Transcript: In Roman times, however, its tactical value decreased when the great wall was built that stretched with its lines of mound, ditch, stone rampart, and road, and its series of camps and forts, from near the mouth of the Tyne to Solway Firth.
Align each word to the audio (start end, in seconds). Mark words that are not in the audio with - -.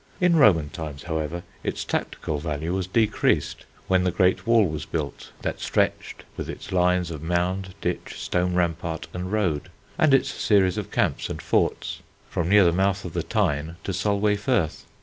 In 0.19 0.35
Roman 0.35 0.71
times, 0.71 1.03
however, 1.03 1.43
its 1.63 1.85
tactical 1.85 2.39
value 2.39 2.81
decreased 2.91 3.65
when 3.87 4.03
the 4.03 4.09
great 4.09 4.47
wall 4.47 4.65
was 4.67 4.83
built 4.83 5.29
that 5.43 5.59
stretched 5.59 6.23
with 6.35 6.49
its 6.49 6.71
lines 6.71 7.11
of 7.11 7.21
mound, 7.21 7.75
ditch, 7.81 8.15
stone 8.17 8.55
rampart, 8.55 9.05
and 9.13 9.31
road, 9.31 9.69
and 9.99 10.11
its 10.11 10.29
series 10.33 10.79
of 10.79 10.89
camps 10.89 11.29
and 11.29 11.39
forts, 11.39 11.99
from 12.31 12.49
near 12.49 12.65
the 12.65 12.71
mouth 12.73 13.05
of 13.05 13.13
the 13.13 13.21
Tyne 13.21 13.75
to 13.83 13.93
Solway 13.93 14.35
Firth. 14.37 14.87